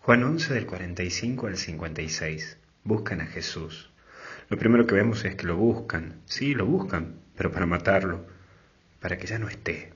Juan 0.00 0.24
11 0.24 0.54
del 0.54 0.64
45 0.64 1.48
al 1.48 1.56
56. 1.58 2.56
Buscan 2.84 3.20
a 3.20 3.26
Jesús. 3.26 3.90
Lo 4.48 4.56
primero 4.56 4.86
que 4.86 4.94
vemos 4.94 5.22
es 5.26 5.34
que 5.34 5.46
lo 5.46 5.56
buscan. 5.56 6.20
Sí, 6.24 6.54
lo 6.54 6.64
buscan, 6.64 7.16
pero 7.36 7.52
para 7.52 7.66
matarlo, 7.66 8.24
para 9.00 9.18
que 9.18 9.26
ya 9.26 9.38
no 9.38 9.48
esté. 9.48 9.92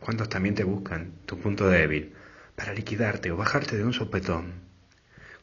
¿Cuántos 0.00 0.28
también 0.28 0.56
te 0.56 0.64
buscan 0.64 1.12
tu 1.26 1.38
punto 1.38 1.68
débil, 1.68 2.12
para 2.56 2.72
liquidarte 2.72 3.30
o 3.30 3.36
bajarte 3.36 3.76
de 3.76 3.84
un 3.84 3.92
sopetón? 3.92 4.54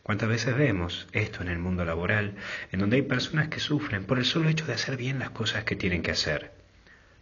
¿Cuántas 0.03 0.27
veces 0.27 0.57
vemos 0.57 1.07
esto 1.13 1.41
en 1.41 1.47
el 1.47 1.59
mundo 1.59 1.85
laboral, 1.85 2.35
en 2.73 2.79
donde 2.79 2.97
hay 2.97 3.03
personas 3.03 3.47
que 3.47 3.61
sufren 3.61 4.03
por 4.03 4.17
el 4.17 4.25
solo 4.25 4.49
hecho 4.49 4.65
de 4.65 4.73
hacer 4.73 4.97
bien 4.97 5.19
las 5.19 5.29
cosas 5.29 5.63
que 5.63 5.77
tienen 5.77 6.01
que 6.01 6.11
hacer? 6.11 6.51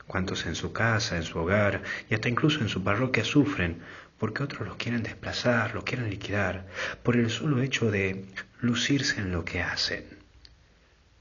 ¿Cuántos 0.08 0.48
en 0.48 0.56
su 0.56 0.74
casa, 0.74 1.18
en 1.18 1.24
su 1.24 1.38
hogar 1.38 1.84
y 2.10 2.16
hasta 2.16 2.30
incluso 2.30 2.62
en 2.62 2.70
su 2.70 2.84
parroquia 2.84 3.24
sufren 3.24 3.82
porque 4.18 4.44
otros 4.44 4.68
los 4.68 4.78
quieren 4.78 5.04
desplazar, 5.04 5.74
los 5.74 5.84
quieren 5.84 6.10
liquidar, 6.10 6.66
por 7.04 7.16
el 7.16 7.30
solo 7.30 7.62
hecho 7.62 7.92
de 7.92 8.26
lucirse 8.60 9.20
en 9.20 9.32
lo 9.32 9.46
que 9.46 9.62
hacen. 9.62 10.06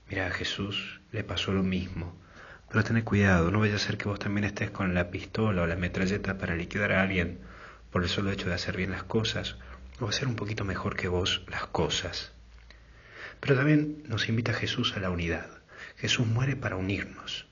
Mira, 0.08 0.26
a 0.26 0.30
Jesús 0.30 1.00
le 1.12 1.24
pasó 1.24 1.52
lo 1.52 1.62
mismo, 1.62 2.16
pero 2.68 2.84
tened 2.84 3.04
cuidado, 3.04 3.50
no 3.50 3.60
vaya 3.60 3.76
a 3.76 3.78
ser 3.78 3.98
que 3.98 4.08
vos 4.08 4.18
también 4.18 4.44
estés 4.44 4.70
con 4.70 4.94
la 4.94 5.10
pistola 5.10 5.62
o 5.62 5.66
la 5.66 5.76
metralleta 5.76 6.38
para 6.38 6.56
liquidar 6.56 6.92
a 6.92 7.02
alguien 7.02 7.38
por 7.90 8.02
el 8.02 8.08
solo 8.08 8.30
hecho 8.30 8.48
de 8.48 8.54
hacer 8.54 8.76
bien 8.76 8.90
las 8.90 9.04
cosas 9.04 9.56
o 10.00 10.08
hacer 10.08 10.28
un 10.28 10.36
poquito 10.36 10.64
mejor 10.64 10.96
que 10.96 11.08
vos 11.08 11.42
las 11.48 11.66
cosas. 11.66 12.32
Pero 13.40 13.56
también 13.56 14.02
nos 14.06 14.28
invita 14.28 14.52
Jesús 14.52 14.94
a 14.96 15.00
la 15.00 15.10
unidad. 15.10 15.48
Jesús 15.96 16.26
muere 16.26 16.56
para 16.56 16.76
unirnos. 16.76 17.46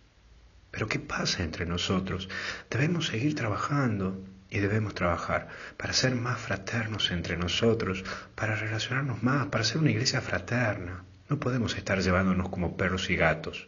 Pero 0.70 0.88
¿qué 0.88 0.98
pasa 0.98 1.42
entre 1.42 1.66
nosotros? 1.66 2.28
Debemos 2.70 3.06
seguir 3.06 3.34
trabajando, 3.34 4.24
y 4.54 4.60
debemos 4.60 4.94
trabajar 4.94 5.48
para 5.76 5.92
ser 5.92 6.14
más 6.14 6.40
fraternos 6.40 7.10
entre 7.10 7.36
nosotros, 7.36 8.04
para 8.36 8.54
relacionarnos 8.54 9.20
más, 9.20 9.48
para 9.48 9.64
ser 9.64 9.78
una 9.78 9.90
iglesia 9.90 10.20
fraterna. 10.20 11.02
No 11.28 11.40
podemos 11.40 11.76
estar 11.76 12.00
llevándonos 12.00 12.50
como 12.50 12.76
perros 12.76 13.10
y 13.10 13.16
gatos, 13.16 13.66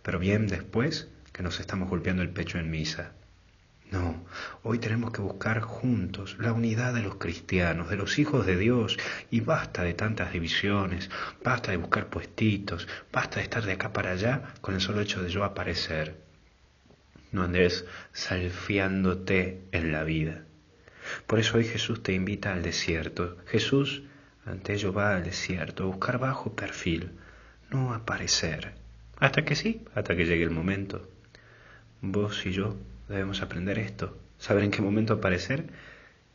pero 0.00 0.20
bien 0.20 0.46
después 0.46 1.08
que 1.32 1.42
nos 1.42 1.58
estamos 1.58 1.90
golpeando 1.90 2.22
el 2.22 2.30
pecho 2.30 2.58
en 2.58 2.70
misa. 2.70 3.10
No, 3.90 4.24
hoy 4.62 4.78
tenemos 4.78 5.10
que 5.10 5.20
buscar 5.20 5.60
juntos 5.60 6.36
la 6.38 6.52
unidad 6.52 6.94
de 6.94 7.02
los 7.02 7.16
cristianos, 7.16 7.90
de 7.90 7.96
los 7.96 8.20
hijos 8.20 8.46
de 8.46 8.56
Dios, 8.56 8.98
y 9.28 9.40
basta 9.40 9.82
de 9.82 9.94
tantas 9.94 10.32
divisiones, 10.32 11.10
basta 11.42 11.72
de 11.72 11.78
buscar 11.78 12.06
puestitos, 12.06 12.86
basta 13.12 13.38
de 13.38 13.42
estar 13.42 13.64
de 13.64 13.72
acá 13.72 13.92
para 13.92 14.12
allá 14.12 14.54
con 14.60 14.76
el 14.76 14.80
solo 14.80 15.00
hecho 15.00 15.20
de 15.20 15.30
yo 15.30 15.42
aparecer 15.42 16.31
no 17.32 17.42
andes 17.42 17.84
salfiándote 18.12 19.62
en 19.72 19.90
la 19.90 20.04
vida. 20.04 20.44
Por 21.26 21.40
eso 21.40 21.58
hoy 21.58 21.64
Jesús 21.64 22.02
te 22.02 22.12
invita 22.12 22.52
al 22.52 22.62
desierto. 22.62 23.36
Jesús 23.46 24.04
ante 24.44 24.74
ello 24.74 24.92
va 24.92 25.16
al 25.16 25.24
desierto, 25.24 25.84
a 25.84 25.86
buscar 25.86 26.18
bajo 26.18 26.54
perfil, 26.54 27.12
no 27.70 27.94
aparecer. 27.94 28.74
Hasta 29.18 29.44
que 29.44 29.54
sí, 29.54 29.84
hasta 29.94 30.16
que 30.16 30.26
llegue 30.26 30.44
el 30.44 30.50
momento. 30.50 31.08
Vos 32.00 32.44
y 32.46 32.52
yo 32.52 32.76
debemos 33.08 33.40
aprender 33.40 33.78
esto, 33.78 34.18
saber 34.38 34.64
en 34.64 34.72
qué 34.72 34.82
momento 34.82 35.14
aparecer 35.14 35.66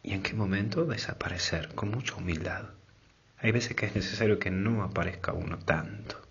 y 0.04 0.14
en 0.14 0.23
qué 0.23 0.34
momento 0.34 0.86
desaparecer, 0.86 1.70
con 1.76 1.92
mucha 1.92 2.16
humildad. 2.16 2.70
Hay 3.39 3.52
veces 3.52 3.76
que 3.76 3.86
es 3.86 3.95
necesario 3.95 4.39
que 4.39 4.52
no 4.52 4.84
aparezca 4.84 5.34
uno 5.34 5.59
tanto. 5.59 6.22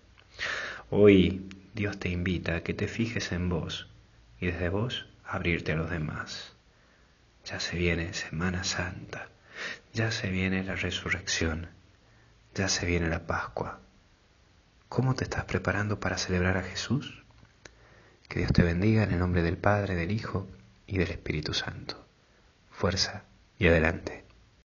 Hoy 0.89 1.47
Dios 1.75 1.99
te 1.99 2.09
invita 2.09 2.55
a 2.55 2.63
que 2.63 2.73
te 2.73 2.87
fijes 2.87 3.31
en 3.31 3.49
vos, 3.49 3.87
y 4.39 4.47
desde 4.47 4.69
vos 4.69 5.07
abrirte 5.25 5.73
a 5.73 5.75
los 5.75 5.89
demás. 5.89 6.53
Ya 7.45 7.59
se 7.59 7.77
viene 7.77 8.13
Semana 8.13 8.63
Santa, 8.63 9.29
ya 9.93 10.11
se 10.11 10.29
viene 10.29 10.63
la 10.63 10.75
resurrección, 10.75 11.69
ya 12.53 12.67
se 12.67 12.85
viene 12.85 13.07
la 13.07 13.25
Pascua. 13.25 13.79
¿Cómo 14.89 15.15
te 15.15 15.23
estás 15.23 15.45
preparando 15.45 15.99
para 15.99 16.17
celebrar 16.17 16.57
a 16.57 16.63
Jesús? 16.63 17.23
Que 18.27 18.39
Dios 18.39 18.51
te 18.51 18.63
bendiga 18.63 19.03
en 19.03 19.11
el 19.11 19.19
nombre 19.19 19.41
del 19.41 19.57
Padre, 19.57 19.95
del 19.95 20.11
Hijo 20.11 20.47
y 20.85 20.97
del 20.97 21.11
Espíritu 21.11 21.53
Santo. 21.53 22.05
Fuerza 22.71 23.23
y 23.57 23.67
adelante. 23.67 24.26